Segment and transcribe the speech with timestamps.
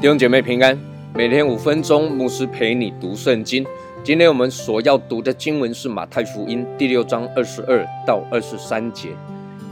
[0.00, 0.78] 弟兄姐妹平安，
[1.12, 3.66] 每天五分钟，牧师陪你读圣经。
[4.02, 9.10] 今天我们所要读的经文是马太福音第六章二十二到二十三节。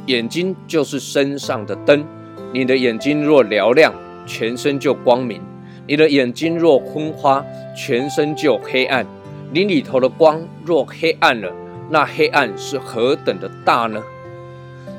[0.06, 2.04] 眼睛就是身上的灯，
[2.52, 3.94] 你的眼睛若嘹亮，
[4.26, 5.40] 全身就光明；
[5.86, 7.44] 你的眼睛若昏花，
[7.76, 9.06] 全身就黑暗。
[9.52, 11.52] 你里头的光若黑暗了，
[11.88, 14.02] 那黑暗是何等的大呢？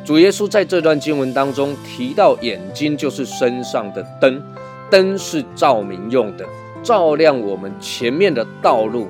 [0.05, 4.42] 主耶稣在这段经文当中提到，眼睛就是身上的灯。
[4.90, 6.45] 灯是照明用的，
[6.81, 9.09] 照亮我们前面的道路，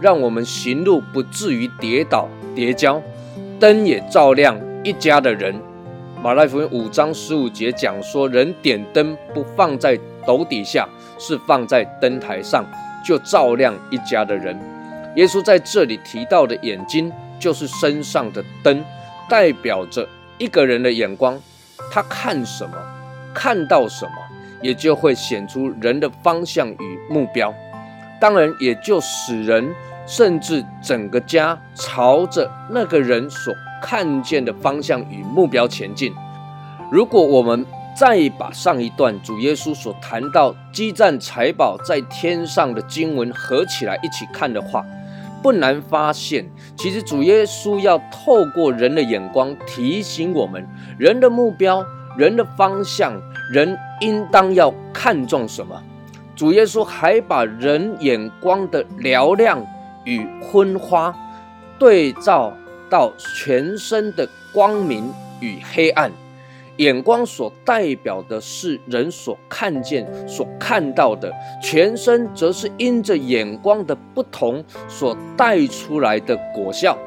[0.00, 3.00] 让我们行路不至于跌倒跌跤。
[3.60, 5.54] 灯也照亮一家的人。
[6.22, 12.64] 马太福音五章十五节讲说，人点灯不放在斗底下，是放在灯台上，
[13.04, 14.56] 就照亮一家的人。
[15.16, 18.84] 耶稣在这里提到的眼睛，就是身上的灯，
[19.28, 21.36] 代表着一个人的眼光，
[21.90, 22.76] 他看什么，
[23.34, 24.12] 看到什么。
[24.60, 27.52] 也就会显出人的方向与目标，
[28.20, 29.74] 当然也就使人
[30.06, 33.52] 甚至整个家朝着那个人所
[33.82, 36.14] 看见的方向与目标前进。
[36.90, 37.66] 如果我们
[37.98, 44.82] 再把上一段主耶稣所谈到积攒财宝在天上的经文合起来一起看的话，
[45.42, 51.84] 不难发现，其实主耶稣要透过人的眼光提醒我们：人的目标、
[52.16, 53.12] 人的方向。
[53.50, 55.82] 人应当要看重什么？
[56.34, 59.62] 主耶稣还把人眼光的嘹亮
[60.04, 61.14] 与昏花
[61.78, 62.50] 对照
[62.92, 66.12] 到全身的光明与黑暗。
[66.76, 71.30] 眼光所代表的是人所看见、所看到的；
[71.62, 76.98] 全身则是因着眼光的不同所带出来的果效。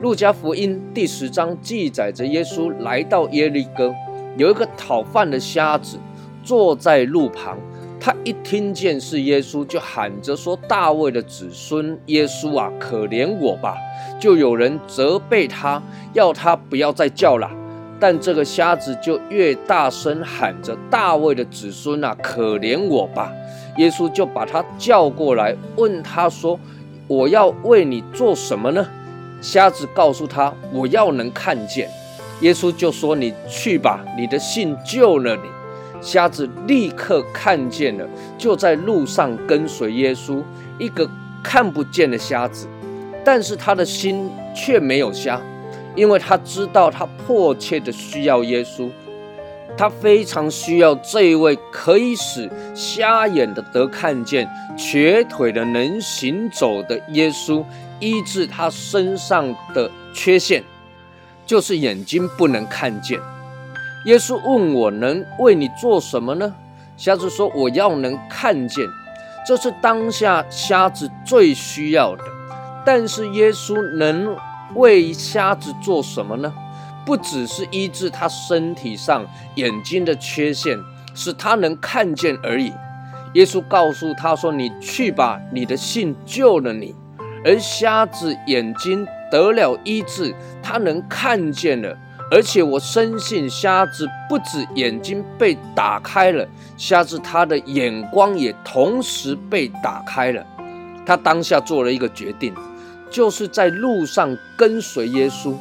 [0.00, 3.94] 路加福音第十章记载着耶稣来到耶利哥。
[4.38, 5.98] 有一个讨饭的瞎子
[6.42, 7.58] 坐在路旁，
[7.98, 13.74] 他一听见是耶稣，就喊着说：“大卫的子孙耶稣啊，可怜我吧！”
[14.20, 17.50] 就有人责备他，要他不要再叫了。
[17.98, 23.32] 但这个瞎子就越大声喊着：“大卫的子孙啊，可怜我吧！”
[23.78, 26.60] 耶稣就把他叫过来，问他说
[27.08, 28.86] ：“我要为你做什么呢？”
[29.40, 31.88] 瞎子告诉他：“我要能看见。”
[32.42, 35.42] 耶稣就说：“你去吧，你的信救了你。”
[36.00, 38.08] 瞎子立刻看见了，
[38.38, 40.42] 就在路上跟随耶稣。
[40.78, 41.08] 一个
[41.42, 42.66] 看不见的瞎子，
[43.24, 45.40] 但是他的心却没有瞎，
[45.94, 48.90] 因为他知道他迫切的需要耶稣，
[49.76, 57.64] 他非常需要这一位可以使瞎眼的得看见、瘸腿的能行走的耶稣，
[58.00, 60.62] 医治他身上的缺陷。
[61.46, 63.20] 就是眼睛不能看见。
[64.06, 66.54] 耶稣问我能为你做什么呢？
[66.96, 68.86] 瞎子说：“我要能看见。”
[69.44, 72.22] 这是当下瞎子最需要的。
[72.84, 74.36] 但是耶稣能
[74.76, 76.54] 为瞎子做什么呢？
[77.04, 80.78] 不只是医治他身体上眼睛的缺陷，
[81.12, 82.72] 使他能看见而已。
[83.34, 86.94] 耶稣告诉他说：“你去吧，你的信救了你。”
[87.44, 89.04] 而瞎子眼睛。
[89.28, 91.98] 得了医治，他能看见了，
[92.30, 100.44] 而且我深信瞎子不止眼睛被打开了，瞎子他的眼光也同时被打开了。
[101.06, 102.52] 他当下做了一个决定，
[103.08, 105.54] 就是在路上跟随耶稣，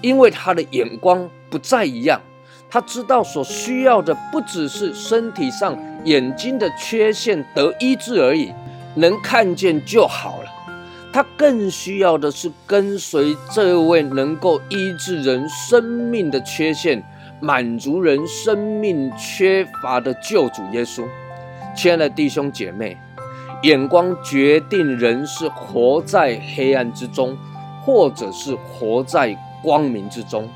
[0.00, 2.18] 因为他的眼光不再一样。
[2.70, 8.52] 他知道所需要的不只是身体上眼睛的缺陷得医治而已，
[8.94, 10.45] 能看见就好了。
[11.16, 17.02] 他更需要的是跟随这位能够医治人生命的缺陷、
[17.40, 21.02] 满足人生命缺乏的救主耶稣。
[21.74, 22.98] 亲爱的弟兄姐妹，
[23.62, 27.34] 眼光决定人是活在黑暗之中，
[27.82, 30.46] 或者是活在光明之中。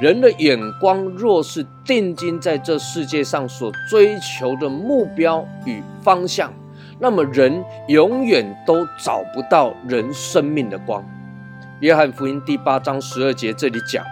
[0.00, 6.50] 人的眼光若是定睛在这世界上所追求的目标与方向，
[6.98, 11.04] 那么人永远都找不到人生命的光。
[11.80, 14.02] 约翰福音第八章十二节这里讲，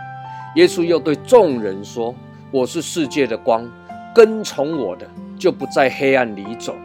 [0.56, 2.14] 耶稣又对众人说
[2.52, 3.66] ：“我是世界的光，
[4.14, 5.08] 跟从我的
[5.38, 6.76] 就不在黑暗里走，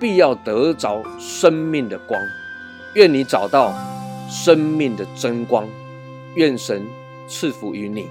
[0.00, 2.20] 必要得着生命的光。
[2.94, 3.72] 愿你找到
[4.28, 5.64] 生命的真光，
[6.34, 6.82] 愿神
[7.28, 8.08] 赐福于你。”